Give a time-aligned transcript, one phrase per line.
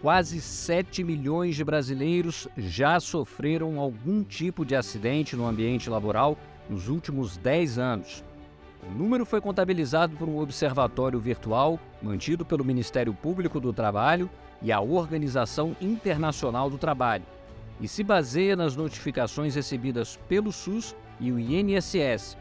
[0.00, 6.36] quase 7 milhões de brasileiros já sofreram algum tipo de acidente no ambiente laboral
[6.68, 8.24] nos últimos 10 anos.
[8.82, 14.30] O número foi contabilizado por um observatório virtual mantido pelo Ministério Público do Trabalho
[14.62, 17.24] e a Organização Internacional do Trabalho,
[17.80, 22.36] e se baseia nas notificações recebidas pelo SUS e o INSS.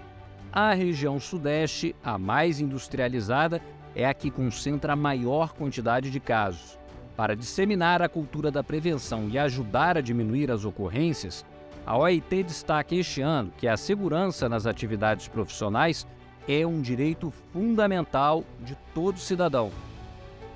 [0.51, 3.61] A região Sudeste, a mais industrializada,
[3.95, 6.77] é a que concentra a maior quantidade de casos.
[7.17, 11.43] Para disseminar a cultura da prevenção e ajudar a diminuir as ocorrências,
[11.83, 16.05] a OIT destaca este ano que a segurança nas atividades profissionais
[16.47, 19.71] é um direito fundamental de todo cidadão.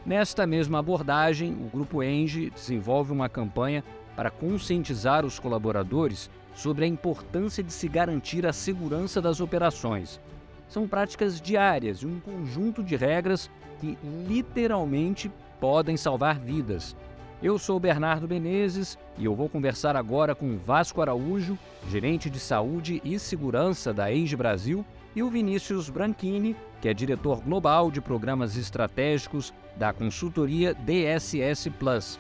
[0.06, 3.84] Nesta mesma abordagem, o Grupo Enge desenvolve uma campanha
[4.16, 10.22] para conscientizar os colaboradores sobre a importância de se garantir a segurança das operações.
[10.68, 16.98] São práticas diárias e um conjunto de regras que literalmente podem salvar vidas.
[17.42, 23.00] Eu sou Bernardo Menezes e eu vou conversar agora com Vasco Araújo, gerente de saúde
[23.06, 24.84] e segurança da Age Brasil,
[25.16, 32.20] e o Vinícius Branchini, que é diretor global de programas estratégicos da consultoria DSS Plus.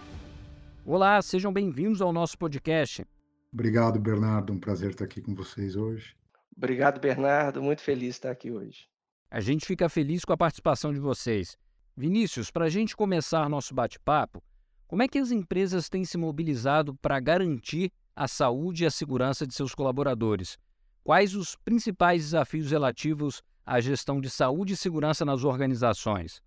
[0.86, 3.06] Olá, sejam bem-vindos ao nosso podcast.
[3.52, 4.54] Obrigado, Bernardo.
[4.54, 6.16] Um prazer estar aqui com vocês hoje.
[6.56, 7.62] Obrigado, Bernardo.
[7.62, 8.88] Muito feliz de estar aqui hoje.
[9.32, 11.58] A gente fica feliz com a participação de vocês.
[12.02, 14.44] Vinícius, para a gente começar nosso bate-papo,
[14.88, 19.46] como é que as empresas têm se mobilizado para garantir a saúde e a segurança
[19.46, 20.58] de seus colaboradores?
[21.04, 26.42] Quais os principais desafios relativos à gestão de saúde e segurança nas organizações?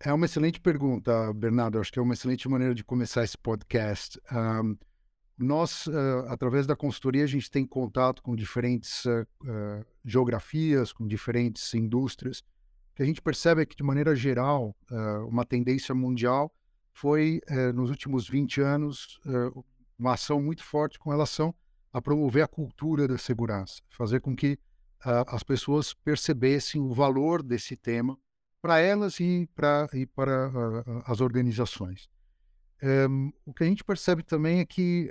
[0.00, 1.78] É uma excelente pergunta, Bernardo.
[1.78, 4.20] Acho que é uma excelente maneira de começar esse podcast.
[4.32, 4.76] Um,
[5.38, 11.06] nós, uh, através da consultoria, a gente tem contato com diferentes uh, uh, geografias, com
[11.06, 12.42] diferentes indústrias,
[12.96, 16.50] que a gente percebe é que, de maneira geral, uh, uma tendência mundial
[16.94, 19.64] foi, uh, nos últimos 20 anos, uh,
[19.98, 21.54] uma ação muito forte com relação
[21.92, 24.58] a promover a cultura da segurança, fazer com que
[25.26, 28.18] as pessoas percebessem o valor desse tema
[28.60, 30.50] para elas e, pra, e para
[31.04, 32.08] as organizações.
[33.46, 35.10] O que a gente percebe também é que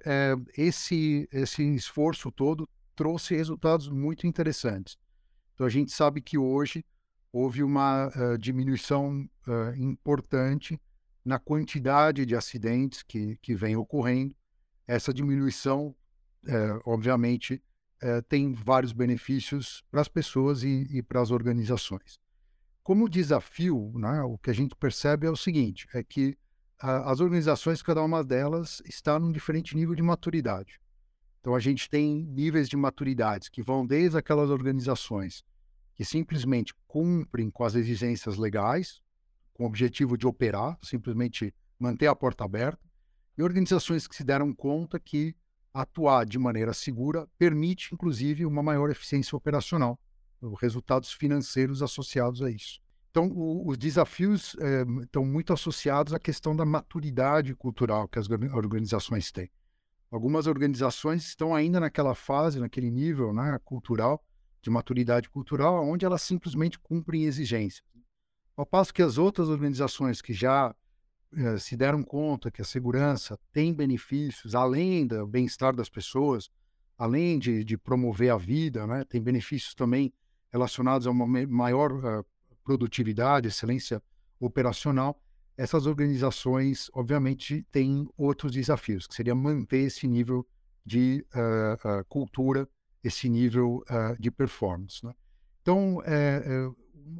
[0.55, 4.97] esse, esse esforço todo trouxe resultados muito interessantes.
[5.53, 6.83] Então, a gente sabe que hoje
[7.35, 10.79] houve uma uh, diminuição uh, importante
[11.23, 14.33] na quantidade de acidentes que, que vem ocorrendo.
[14.87, 15.93] Essa diminuição,
[16.45, 17.61] uh, obviamente,
[18.29, 22.19] tem vários benefícios para as pessoas e, e para as organizações.
[22.83, 26.37] Como desafio, né, o que a gente percebe é o seguinte: é que
[26.79, 30.79] as organizações, cada uma delas, está num diferente nível de maturidade.
[31.39, 35.43] Então, a gente tem níveis de maturidade que vão desde aquelas organizações
[35.95, 39.01] que simplesmente cumprem com as exigências legais,
[39.53, 42.79] com o objetivo de operar, simplesmente manter a porta aberta,
[43.37, 45.35] e organizações que se deram conta que
[45.73, 49.99] atuar de maneira segura permite, inclusive, uma maior eficiência operacional,
[50.59, 52.79] resultados financeiros associados a isso.
[53.11, 58.29] Então, o, os desafios é, estão muito associados à questão da maturidade cultural que as
[58.29, 59.49] organizações têm.
[60.11, 64.23] Algumas organizações estão ainda naquela fase, naquele nível né, cultural,
[64.65, 67.85] de maturidade cultural, onde elas simplesmente cumprem exigências.
[68.57, 70.75] Ao passo que as outras organizações que já
[71.37, 76.49] eh, se deram conta que a segurança tem benefícios, além do bem-estar das pessoas,
[76.97, 80.11] além de, de, promover a vida, né, tem benefícios também
[80.51, 82.25] relacionados a uma maior uh,
[82.63, 84.01] produtividade, excelência
[84.39, 85.21] operacional,
[85.55, 90.47] essas organizações, obviamente, têm outros desafios, que seria manter esse nível
[90.83, 92.67] de uh, uh, cultura
[93.05, 95.05] esse nível uh, de performance.
[95.05, 95.13] Né?
[95.61, 96.71] Então, é, é,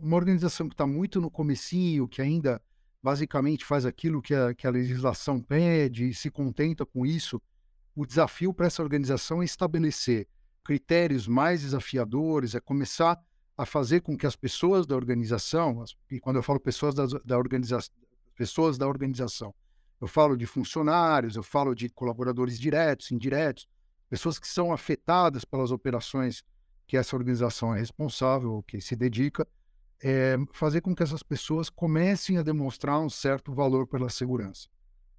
[0.02, 2.60] uma organização que está muito no comecinho, que ainda
[3.04, 7.40] basicamente faz aquilo que a, que a legislação pede e se contenta com isso,
[7.96, 10.28] o desafio para essa organização é estabelecer
[10.64, 13.24] critérios mais desafiadores, é começar
[13.56, 17.38] a fazer com que as pessoas da organização, e quando eu falo pessoas da, da
[17.38, 17.94] organização,
[18.36, 19.54] pessoas da organização,
[20.02, 23.68] eu falo de funcionários, eu falo de colaboradores diretos, indiretos,
[24.10, 26.44] pessoas que são afetadas pelas operações
[26.88, 29.48] que essa organização é responsável, que se dedica,
[30.04, 34.68] é fazer com que essas pessoas comecem a demonstrar um certo valor pela segurança.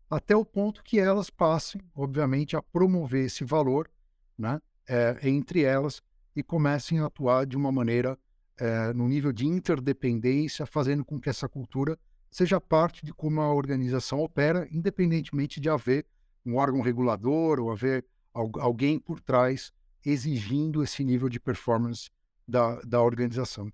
[0.09, 3.91] Até o ponto que elas passem, obviamente, a promover esse valor
[4.39, 6.01] né, é, entre elas
[6.35, 8.17] e comecem a atuar de uma maneira
[8.59, 11.99] é, no nível de interdependência, fazendo com que essa cultura
[12.31, 16.07] seja parte de como a organização opera, independentemente de haver
[16.45, 18.05] um órgão regulador ou haver
[18.61, 19.73] alguém por trás
[20.05, 22.11] exigindo esse nível de performance
[22.47, 23.71] da, da organização.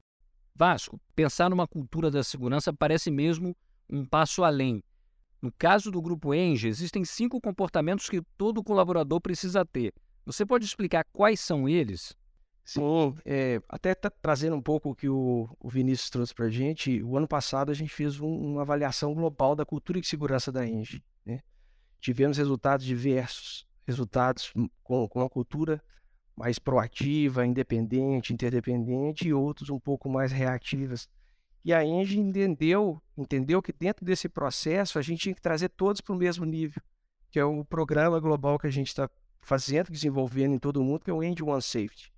[0.55, 3.57] Vasco, pensar numa cultura da segurança parece mesmo
[3.89, 4.83] um passo além.
[5.41, 9.93] No caso do grupo Enge, existem cinco comportamentos que todo colaborador precisa ter.
[10.25, 12.17] Você pode explicar quais são eles?
[12.65, 12.81] Sim,
[13.25, 17.03] é, até tá trazendo um pouco o que o, o Vinícius trouxe para a gente,
[17.03, 20.65] o ano passado a gente fez um, uma avaliação global da cultura e segurança da
[20.65, 21.03] Enge.
[21.27, 21.41] Né?
[22.01, 24.53] Tivemos resultados diversos, resultados
[24.83, 25.83] com, com uma cultura
[26.37, 31.09] mais proativa, independente, interdependente e outros um pouco mais reativas.
[31.65, 36.01] E a Enge entendeu, entendeu que dentro desse processo a gente tinha que trazer todos
[36.01, 36.83] para o mesmo nível,
[37.31, 39.09] que é o programa global que a gente está
[39.41, 42.13] fazendo, desenvolvendo em todo o mundo, que é o End One Safety.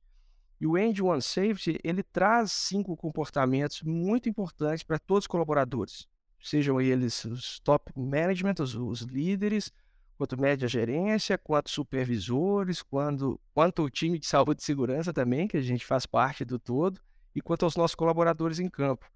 [0.61, 6.07] E o End One Safety, ele traz cinco comportamentos muito importantes para todos os colaboradores,
[6.43, 9.71] sejam eles os top management, os, os líderes,
[10.17, 15.57] quanto média gerência, quanto supervisores, quanto, quanto o time de saúde e segurança também, que
[15.57, 17.01] a gente faz parte do todo,
[17.35, 19.11] e quanto aos nossos colaboradores em campo.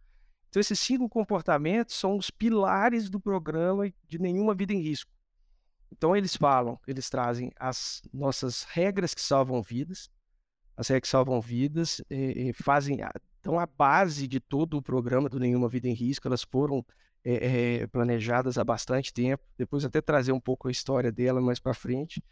[0.48, 5.10] Então, esses cinco comportamentos são os pilares do programa de Nenhuma Vida em Risco.
[5.92, 10.10] Então, eles falam, eles trazem as nossas regras que salvam vidas,
[10.76, 12.02] as regras que salvam vidas,
[12.54, 12.98] fazem,
[13.48, 16.84] então, a base de todo o programa do Nenhuma Vida em Risco, elas foram
[17.24, 19.42] é, é, planejadas há bastante tempo.
[19.56, 22.22] Depois, até trazer um pouco a história dela mais para frente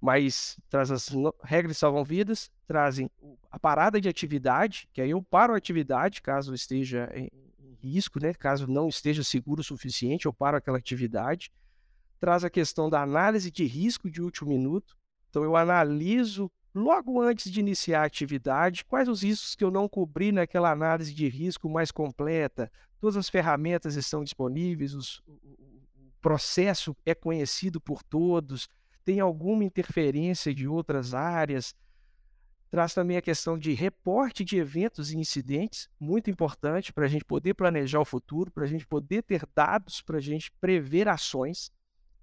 [0.00, 1.10] mas traz as
[1.44, 3.08] regras salvam vidas, trazem
[3.48, 7.30] a parada de atividade, que aí eu paro a atividade caso esteja em,
[7.80, 8.34] risco, né?
[8.34, 11.52] Caso não esteja seguro o suficiente, eu paro aquela atividade.
[12.18, 14.96] Traz a questão da análise de risco de último minuto.
[15.30, 19.88] Então, eu analiso logo antes de iniciar a atividade quais os riscos que eu não
[19.88, 22.70] cobri naquela análise de risco mais completa.
[23.00, 28.68] Todas as ferramentas estão disponíveis, os, o processo é conhecido por todos,
[29.04, 31.74] tem alguma interferência de outras áreas
[32.72, 37.22] Traz também a questão de reporte de eventos e incidentes, muito importante para a gente
[37.22, 41.70] poder planejar o futuro, para a gente poder ter dados, para a gente prever ações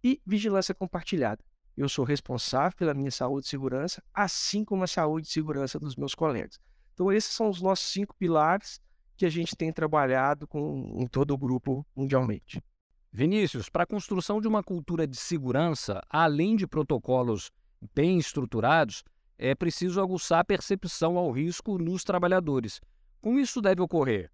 [0.04, 1.44] e vigilância compartilhada.
[1.80, 5.96] Eu sou responsável pela minha saúde e segurança, assim como a saúde e segurança dos
[5.96, 6.60] meus colegas.
[6.94, 8.82] Então, esses são os nossos cinco pilares
[9.16, 12.62] que a gente tem trabalhado com, em todo o grupo mundialmente.
[13.14, 17.50] Vinícius, para a construção de uma cultura de segurança, além de protocolos
[17.96, 19.02] bem estruturados,
[19.38, 22.82] é preciso aguçar a percepção ao risco nos trabalhadores.
[23.22, 24.30] Como isso deve ocorrer?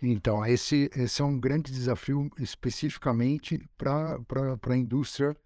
[0.00, 4.16] Então, esse, esse é um grande desafio especificamente para
[4.62, 5.36] a indústria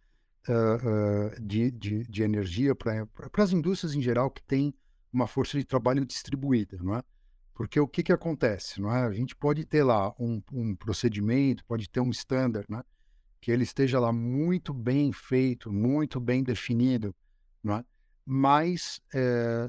[0.48, 3.06] uh, de, de, de, energia, para
[3.36, 4.74] as indústrias em geral que têm
[5.12, 7.02] uma força de trabalho distribuída, não é?
[7.54, 8.80] Porque o que, que acontece?
[8.80, 9.06] Não é?
[9.06, 12.82] A gente pode ter lá um, um procedimento, pode ter um standard, é?
[13.40, 17.14] que ele esteja lá muito bem feito, muito bem definido,
[17.62, 17.84] não é?
[18.26, 19.68] mas é,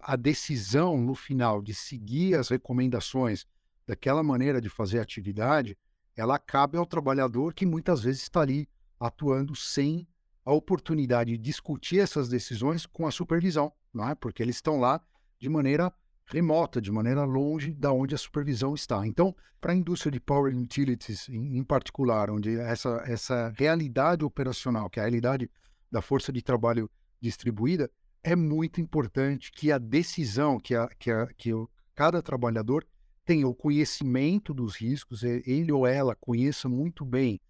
[0.00, 3.46] a decisão no final de seguir as recomendações
[3.86, 5.78] daquela maneira de fazer atividade,
[6.16, 8.68] ela cabe ao trabalhador que muitas vezes está ali
[8.98, 10.06] atuando sem
[10.44, 14.14] a oportunidade de discutir essas decisões com a supervisão, não é?
[14.14, 15.00] Porque eles estão lá
[15.38, 15.92] de maneira
[16.26, 19.06] remota, de maneira longe da onde a supervisão está.
[19.06, 24.90] Então, para a indústria de power utilities em, em particular, onde essa essa realidade operacional,
[24.90, 25.50] que é a realidade
[25.90, 26.90] da força de trabalho
[27.20, 27.90] distribuída,
[28.24, 32.86] é muito importante que a decisão, que, a, que, a, que o, cada trabalhador
[33.24, 37.40] tenha o conhecimento dos riscos, ele ou ela conheça muito bem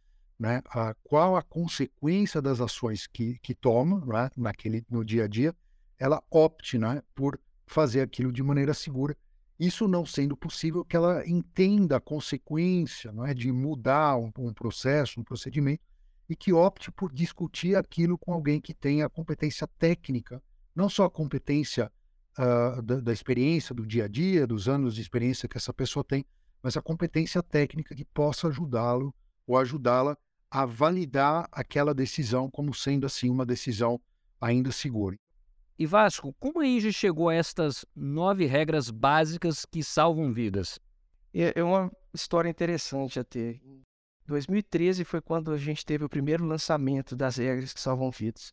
[0.43, 5.29] né, a, qual a consequência das ações que, que toma né, naquele, no dia a
[5.29, 5.55] dia,
[5.97, 9.17] ela opte né, por fazer aquilo de maneira segura.
[9.57, 14.53] Isso não sendo possível, que ela entenda a consequência não é, de mudar um, um
[14.53, 15.85] processo, um procedimento,
[16.29, 20.43] e que opte por discutir aquilo com alguém que tenha competência técnica,
[20.75, 21.89] não só a competência
[22.37, 26.03] uh, da, da, experiência do dia a dia, dos anos de experiência que essa pessoa
[26.03, 26.27] tem,
[26.61, 29.15] mas a competência técnica que possa ajudá-lo
[29.47, 30.17] ou ajudá-la
[30.55, 33.99] a validar aquela decisão como sendo assim uma decisão
[34.39, 35.17] ainda segura.
[35.79, 40.79] E Vasco, como a Inge chegou a estas nove regras básicas que salvam vidas?
[41.33, 43.63] É, é uma história interessante a ter.
[44.27, 48.53] 2013 foi quando a gente teve o primeiro lançamento das regras que salvam vidas.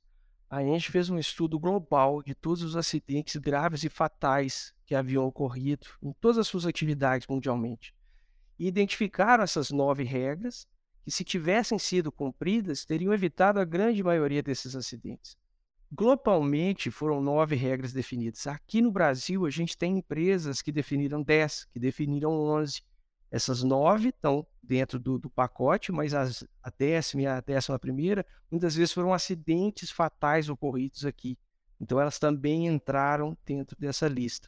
[0.50, 5.26] A gente fez um estudo global de todos os acidentes graves e fatais que haviam
[5.26, 7.94] ocorrido em todas as suas atividades mundialmente.
[8.58, 10.66] E identificaram essas nove regras
[11.10, 15.36] que, se tivessem sido cumpridas, teriam evitado a grande maioria desses acidentes.
[15.92, 18.46] Globalmente, foram nove regras definidas.
[18.46, 22.84] Aqui no Brasil, a gente tem empresas que definiram dez, que definiram onze,
[23.32, 28.24] essas nove estão dentro do, do pacote, mas as, a décima e a décima primeira,
[28.52, 31.40] muitas vezes foram acidentes fatais ocorridos aqui.
[31.82, 34.48] Então elas também entraram dentro dessa lista.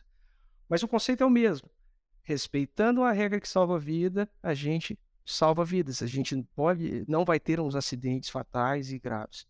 [0.69, 1.69] Mas o conceito é o mesmo.
[2.21, 6.01] Respeitando a regra que salva a vida, a gente salva vidas.
[6.01, 9.45] A gente pode, não vai ter uns acidentes fatais e graves.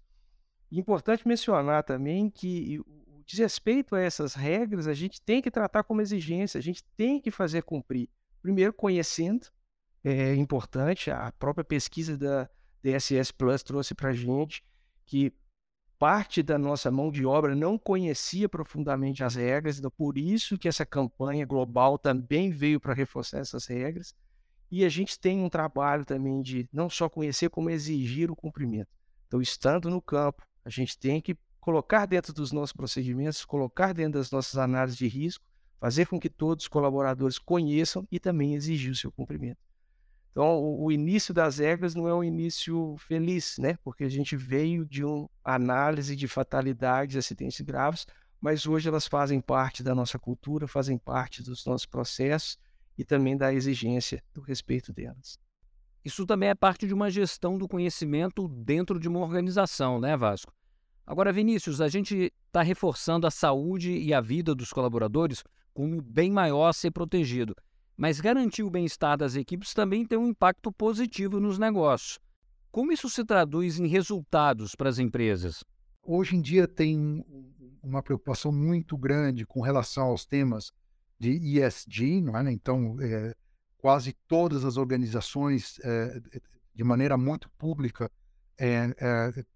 [0.72, 6.02] Importante mencionar também que o desrespeito a essas regras a gente tem que tratar como
[6.02, 8.10] exigência, a gente tem que fazer cumprir.
[8.42, 9.48] Primeiro, conhecendo,
[10.04, 12.50] é importante, a própria pesquisa da
[12.82, 14.64] DSS Plus trouxe para a gente
[15.06, 15.34] que
[16.00, 20.68] parte da nossa mão de obra não conhecia profundamente as regras, então por isso que
[20.68, 24.16] essa campanha global também veio para reforçar essas regras.
[24.72, 28.88] E a gente tem um trabalho também de não só conhecer, como exigir o cumprimento.
[29.28, 34.14] Então, estando no campo, a gente tem que colocar dentro dos nossos procedimentos, colocar dentro
[34.14, 35.44] das nossas análises de risco,
[35.78, 39.60] fazer com que todos os colaboradores conheçam e também exigir o seu cumprimento.
[40.32, 43.78] Então, o, o início das regras não é um início feliz, né?
[43.84, 48.08] Porque a gente veio de uma análise de fatalidades, acidentes graves,
[48.40, 52.58] mas hoje elas fazem parte da nossa cultura, fazem parte dos nossos processos
[53.02, 55.40] e também da exigência do respeito delas.
[56.06, 60.54] Isso também é parte de uma gestão do conhecimento dentro de uma organização, né, Vasco?
[61.06, 65.44] Agora, Vinícius, a gente está reforçando a saúde e a vida dos colaboradores
[65.74, 67.56] como um bem maior a ser protegido.
[67.98, 72.20] Mas garantir o bem-estar das equipes também tem um impacto positivo nos negócios.
[72.72, 75.64] Como isso se traduz em resultados para as empresas?
[76.04, 77.26] Hoje em dia tem
[77.82, 80.72] uma preocupação muito grande com relação aos temas
[81.22, 82.52] de ESG, não é?
[82.52, 83.36] Então, é,
[83.78, 86.20] quase todas as organizações, é,
[86.74, 88.12] de maneira muito pública,
[88.58, 88.90] é,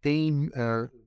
[0.02, 0.50] têm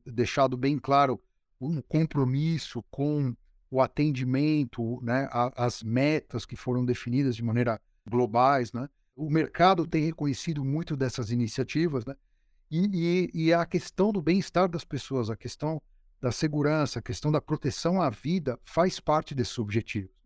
[0.04, 1.20] deixado bem claro
[1.60, 3.34] um compromisso com
[3.70, 8.88] o atendimento, né, as metas que foram definidas de maneira globais, né?
[9.14, 12.14] O mercado tem reconhecido muito dessas iniciativas, né?
[12.70, 15.82] E, e, e a questão do bem-estar das pessoas, a questão
[16.20, 20.17] da segurança, a questão da proteção à vida faz parte desses objetivos.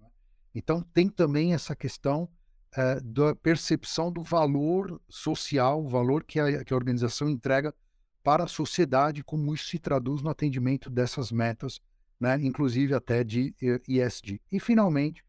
[0.55, 2.29] Então tem também essa questão
[2.77, 7.75] é, da percepção do valor social, o valor que a, que a organização entrega
[8.23, 11.81] para a sociedade, como isso se traduz no atendimento dessas metas
[12.23, 13.53] né, inclusive até de
[13.89, 14.41] ESG.
[14.53, 15.25] E, finalmente,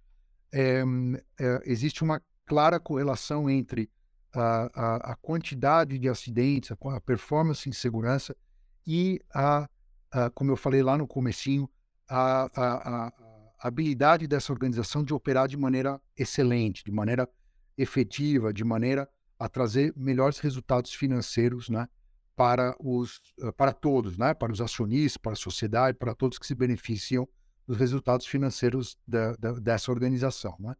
[0.53, 0.83] é,
[1.39, 3.89] é, existe uma clara correlação entre
[4.31, 8.35] a, a, a, quantidade de acidentes, a, a performance em segurança
[8.85, 9.67] e a,
[10.35, 11.67] como eu falei lá no comecinho,
[12.07, 13.11] a,
[13.67, 17.27] habilidade dessa organização de operar de maneira excelente, de maneira
[17.77, 21.87] efetiva, de maneira a trazer melhores resultados financeiros, né,
[22.35, 24.33] para, os, eh, para todos, né?
[24.33, 27.27] para os acionistas, para a sociedade, para todos que se beneficiam
[27.67, 30.55] dos resultados financeiros da, da, dessa organização.
[30.59, 30.75] Né?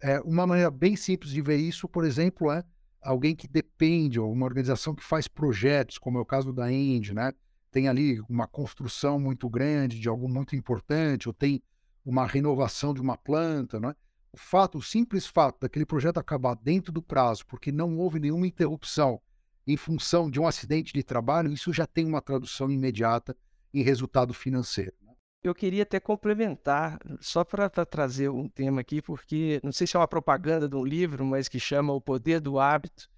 [0.00, 2.64] É, uma maneira bem simples de ver isso, por exemplo, é
[3.02, 7.12] alguém que depende, ou uma organização que faz projetos, como é o caso da End,
[7.12, 7.32] né?
[7.70, 11.62] tem ali uma construção muito grande de algo muito importante, ou tem
[12.04, 13.80] uma renovação de uma planta.
[13.80, 13.94] Né?
[14.32, 18.46] O fato, o simples fato daquele projeto acabar dentro do prazo, porque não houve nenhuma
[18.46, 19.20] interrupção
[19.66, 23.34] em função de um acidente de trabalho, isso já tem uma tradução imediata
[23.72, 24.92] em resultado financeiro.
[25.02, 25.14] Né?
[25.42, 30.00] Eu queria até complementar, só para trazer um tema aqui, porque não sei se é
[30.00, 33.08] uma propaganda de um livro, mas que chama O Poder do Hábito,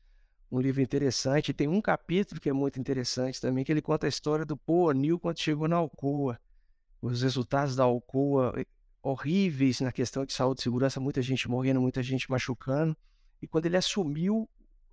[0.51, 1.53] um livro interessante.
[1.53, 4.87] Tem um capítulo que é muito interessante também, que ele conta a história do Paul
[4.87, 6.39] O'Neill quando chegou na Alcoa.
[7.03, 8.55] Os resultados da Alcoa
[9.11, 12.97] horríveis na questão de saúde e segurança, muita gente morrendo, muita gente machucando.
[13.41, 14.49] E quando ele assumiu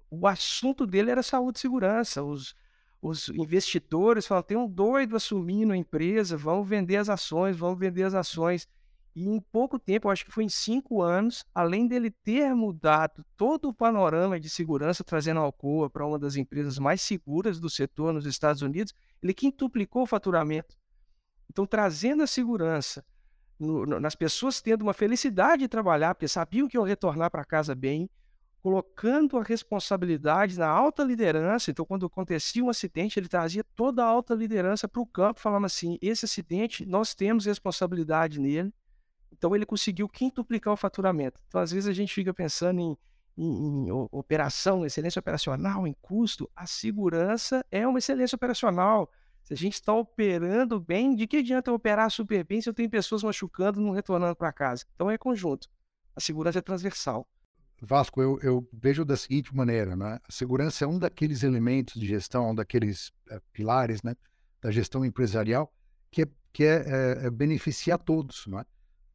[0.10, 2.24] o assunto dele era saúde e segurança.
[2.24, 2.53] Os,
[3.01, 8.03] os investidores falaram: tem um doido assumindo a empresa, vamos vender as ações, vamos vender
[8.03, 8.67] as ações.
[9.15, 13.70] E em pouco tempo, acho que foi em cinco anos, além dele ter mudado todo
[13.70, 18.12] o panorama de segurança, trazendo a Alcoa para uma das empresas mais seguras do setor
[18.12, 20.75] nos Estados Unidos, ele quintuplicou o faturamento.
[21.50, 23.03] Então, trazendo a segurança
[23.60, 28.10] nas pessoas tendo uma felicidade de trabalhar, porque sabiam que iam retornar para casa bem,
[28.64, 31.70] colocando a responsabilidade na alta liderança.
[31.70, 35.66] Então, quando acontecia um acidente, ele trazia toda a alta liderança para o campo, falando
[35.66, 38.74] assim: esse acidente, nós temos responsabilidade nele.
[39.32, 41.42] Então, ele conseguiu quintuplicar o faturamento.
[41.48, 42.98] Então, às vezes, a gente fica pensando em,
[43.38, 46.50] em, em operação, excelência operacional, em custo.
[46.56, 49.12] A segurança é uma excelência operacional.
[49.44, 52.90] Se a gente está operando bem, de que adianta operar super bem se eu tenho
[52.90, 54.86] pessoas machucando e não retornando para casa?
[54.96, 55.70] Então, é conjunto.
[56.16, 57.28] A segurança é transversal.
[57.82, 60.18] Vasco, eu, eu, vejo da seguinte maneira, né?
[60.28, 64.16] A segurança é um daqueles elementos de gestão, um daqueles é, pilares, né,
[64.62, 65.74] da gestão empresarial
[66.14, 68.64] que é, que é, é, é beneficia a todos, né?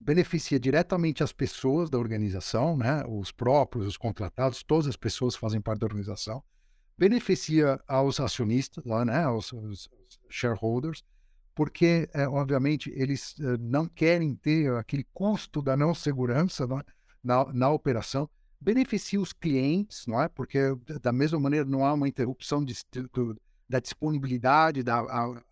[0.01, 3.05] Beneficia diretamente as pessoas da organização, né?
[3.09, 6.43] Os próprios, os contratados, todas as pessoas fazem parte da organização.
[6.99, 9.23] Beneficia aos acionistas, lá, né?
[9.23, 9.89] Aos, aos
[10.29, 11.05] shareholders,
[11.55, 16.83] porque, é, obviamente, eles não querem ter aquele custo da não segurança né?
[17.23, 18.29] na, na operação
[18.61, 20.29] beneficia os clientes, não é?
[20.29, 20.59] Porque
[21.01, 22.75] da mesma maneira não há uma interrupção de,
[23.13, 25.43] do, da disponibilidade da a,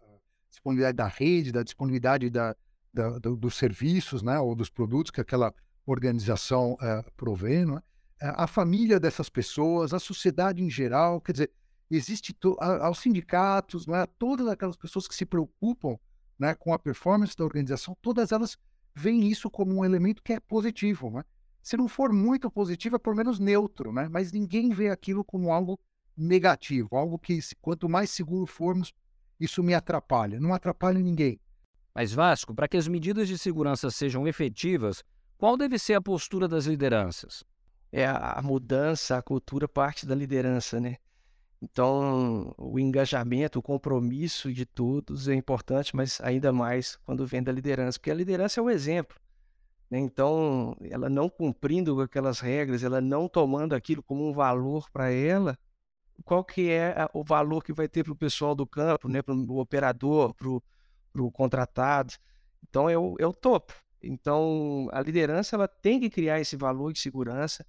[0.50, 2.56] disponibilidade da rede, da disponibilidade da,
[2.92, 4.38] da do, dos serviços, né?
[4.40, 7.82] Ou dos produtos que aquela organização uh, provê, não é?
[8.20, 11.52] A família dessas pessoas, a sociedade em geral, quer dizer,
[11.90, 14.06] existe aos sindicatos, não é?
[14.06, 15.98] Todas aquelas pessoas que se preocupam,
[16.38, 16.54] né?
[16.54, 18.56] Com a performance da organização, todas elas
[18.94, 21.24] veem isso como um elemento que é positivo, não é?
[21.66, 24.08] se não for muito positivo, é pelo menos neutro, né?
[24.08, 25.76] Mas ninguém vê aquilo como algo
[26.16, 28.94] negativo, algo que quanto mais seguro formos,
[29.40, 30.38] isso me atrapalha.
[30.38, 31.40] Não atrapalha ninguém.
[31.92, 35.02] Mas Vasco, para que as medidas de segurança sejam efetivas,
[35.36, 37.42] qual deve ser a postura das lideranças?
[37.92, 40.96] É a mudança, a cultura parte da liderança, né?
[41.60, 47.50] Então, o engajamento, o compromisso de todos é importante, mas ainda mais quando vem da
[47.50, 49.16] liderança, porque a liderança é o exemplo.
[49.90, 49.98] Né?
[49.98, 55.58] Então, ela não cumprindo aquelas regras, ela não tomando aquilo como um valor para ela,
[56.24, 59.22] qual que é o valor que vai ter para o pessoal do campo, né?
[59.22, 62.14] para o operador, para o contratado?
[62.68, 63.72] Então, é o, é o topo.
[64.02, 67.66] Então, a liderança ela tem que criar esse valor de segurança,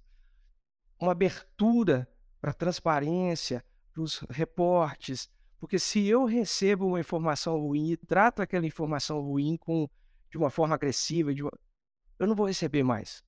[1.00, 2.08] uma abertura
[2.40, 8.66] para transparência, para os reportes, porque se eu recebo uma informação ruim e trato aquela
[8.66, 9.88] informação ruim com,
[10.30, 11.52] de uma forma agressiva, uma,
[12.18, 13.22] eu não vou receber mais.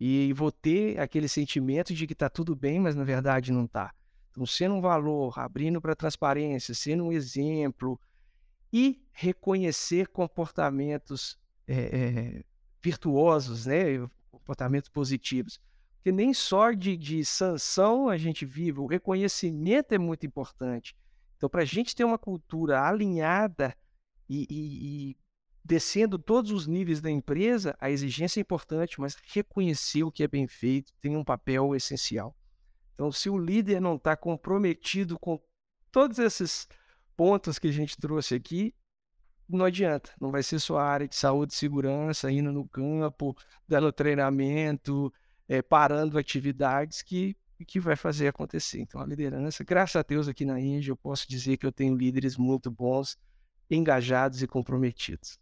[0.00, 3.92] E vou ter aquele sentimento de que está tudo bem, mas na verdade não está.
[4.30, 8.00] Então, sendo um valor, abrindo para transparência, sendo um exemplo
[8.72, 12.44] e reconhecer comportamentos é, é,
[12.82, 13.84] virtuosos, né?
[14.32, 15.60] comportamentos positivos.
[16.04, 20.94] Porque nem só de, de sanção a gente vive, o reconhecimento é muito importante.
[21.38, 23.74] Então, para a gente ter uma cultura alinhada
[24.28, 25.16] e, e, e
[25.64, 30.28] descendo todos os níveis da empresa, a exigência é importante, mas reconhecer o que é
[30.28, 32.36] bem feito tem um papel essencial.
[32.92, 35.40] Então, se o líder não está comprometido com
[35.90, 36.68] todos esses
[37.16, 38.74] pontos que a gente trouxe aqui,
[39.48, 40.12] não adianta.
[40.20, 43.34] Não vai ser só a área de saúde e segurança, indo no campo,
[43.66, 45.10] dando treinamento,
[45.48, 48.80] é, parando atividades que, que vai fazer acontecer.
[48.80, 51.96] Então, a liderança, graças a Deus aqui na Índia, eu posso dizer que eu tenho
[51.96, 53.16] líderes muito bons,
[53.70, 55.38] engajados e comprometidos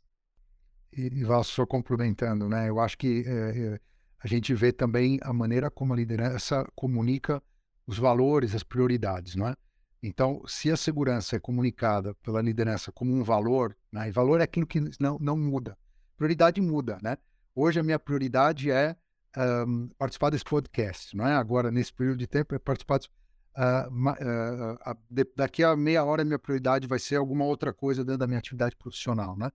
[0.93, 2.69] e, e só complementando, né?
[2.69, 3.81] Eu acho que é,
[4.23, 7.43] a gente vê também a maneira como a liderança comunica
[7.87, 9.57] os valores, as prioridades, não é?
[10.03, 14.09] Então, se a segurança é comunicada pela liderança como um valor, né?
[14.09, 15.79] e valor é aquilo que não, não muda,
[16.17, 17.17] prioridade muda, né?
[17.55, 18.97] Hoje a minha prioridade é
[19.37, 21.35] um, participar desse podcast, não é?
[21.35, 23.09] Agora, nesse período de tempo, é participar de,
[23.57, 28.19] uh, uh, de, daqui a meia hora minha prioridade vai ser alguma outra coisa dentro
[28.19, 29.51] da minha atividade profissional, né?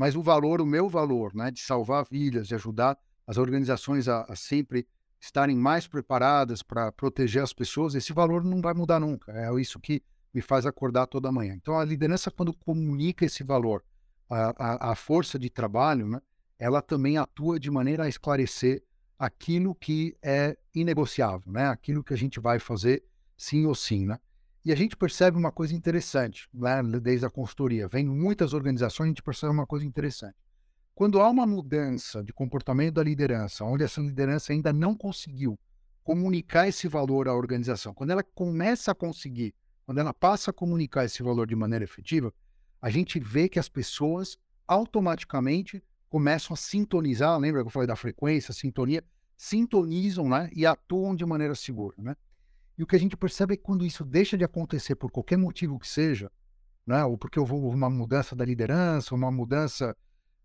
[0.00, 4.22] mas o valor, o meu valor, né, de salvar vidas, de ajudar as organizações a,
[4.22, 4.88] a sempre
[5.20, 9.30] estarem mais preparadas para proteger as pessoas, esse valor não vai mudar nunca.
[9.30, 11.54] É isso que me faz acordar toda manhã.
[11.54, 13.84] Então, a liderança, quando comunica esse valor,
[14.30, 16.18] a, a, a força de trabalho, né,
[16.58, 18.82] ela também atua de maneira a esclarecer
[19.20, 21.66] aquilo que é inegociável, né?
[21.66, 23.04] aquilo que a gente vai fazer
[23.36, 24.06] sim ou sim.
[24.06, 24.18] Né?
[24.64, 27.86] E a gente percebe uma coisa interessante, né, desde a consultoria.
[27.86, 30.36] Vem muitas organizações, a gente percebe uma coisa interessante.
[30.94, 35.58] Quando há uma mudança de comportamento da liderança, onde essa liderança ainda não conseguiu
[36.02, 39.54] comunicar esse valor à organização, quando ela começa a conseguir,
[39.84, 42.32] quando ela passa a comunicar esse valor de maneira efetiva,
[42.80, 47.96] a gente vê que as pessoas automaticamente começam a sintonizar, lembra que eu falei da
[47.96, 49.02] frequência, sintonia,
[49.36, 51.94] sintonizam né, e atuam de maneira segura.
[51.96, 52.16] Né?
[52.76, 55.38] E o que a gente percebe é que quando isso deixa de acontecer por qualquer
[55.38, 56.30] motivo que seja,
[56.84, 59.96] né, ou porque houve uma mudança da liderança, uma mudança,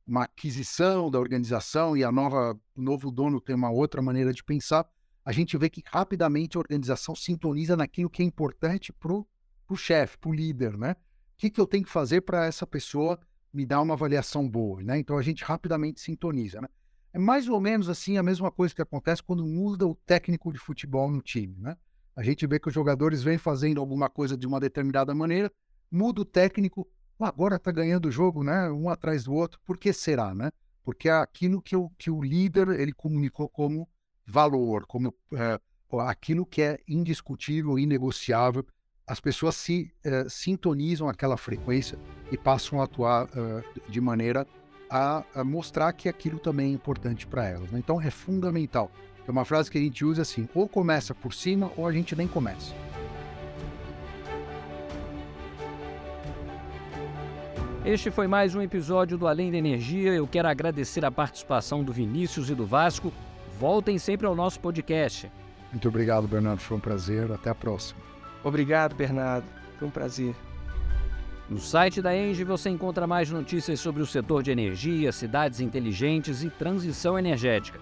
[0.06, 4.44] uma aquisição da organização e a nova, o novo dono tem uma outra maneira de
[4.44, 4.88] pensar,
[5.26, 10.20] a gente vê que rapidamente a organização sintoniza naquilo que é importante para o chefe,
[10.20, 10.92] para o líder, né?
[10.92, 13.20] O que, que eu tenho que fazer para essa pessoa
[13.56, 15.00] me dar uma avaliação boa, né?
[15.00, 16.68] Então a gente rapidamente sintoniza, né?
[17.14, 20.60] É mais ou menos assim a mesma coisa que acontece quando muda o técnico de
[20.60, 21.78] futebol no time, né?
[22.14, 25.50] A gente vê que os jogadores vêm fazendo alguma coisa de uma determinada maneira,
[25.90, 26.86] muda o técnico,
[27.18, 28.70] agora está ganhando o jogo, né?
[28.70, 29.60] Um atrás do outro.
[29.66, 30.52] Por que será, né?
[30.84, 33.88] Porque é aquilo que o, que o líder ele comunicou como
[34.28, 35.60] valor, como é,
[36.02, 38.66] aquilo que é indiscutível, inegociável.
[39.08, 41.98] As pessoas se é, sintonizam aquela frequência
[42.32, 44.48] e passam a atuar é, de maneira
[44.90, 47.70] a, a, mostrar que aquilo também é importante para elas.
[47.70, 47.78] Né?
[47.78, 48.92] Então é fundamental.
[49.28, 52.16] É uma frase que a gente usa assim: ou começa por cima ou a gente
[52.16, 52.74] nem começa.
[57.86, 60.16] Este foi mais um episódio do Além da Energia.
[60.16, 63.14] Eu quero agradecer a participação do Vinícius e do Vasco.
[63.60, 65.32] Voltem sempre ao nosso podcast.
[65.72, 66.60] Muito obrigado, Bernardo.
[66.60, 67.32] Foi um prazer.
[67.32, 68.15] Até a próxima.
[68.46, 69.48] Obrigado, Bernardo.
[69.80, 70.36] Foi um prazer.
[71.50, 76.44] No site da Engie você encontra mais notícias sobre o setor de energia, cidades inteligentes
[76.44, 77.80] e transição energética.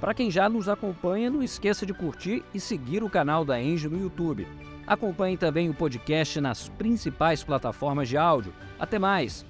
[0.00, 3.88] Para quem já nos acompanha, não esqueça de curtir e seguir o canal da Engie
[3.88, 4.48] no YouTube.
[4.86, 8.54] Acompanhe também o podcast nas principais plataformas de áudio.
[8.78, 9.44] Até mais!